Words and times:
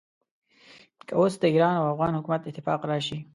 که 1.07 1.13
اوس 1.19 1.33
د 1.39 1.43
ایران 1.53 1.75
او 1.77 1.85
افغان 1.93 2.11
حکومت 2.17 2.41
اتفاق 2.49 2.79
راشي. 2.91 3.19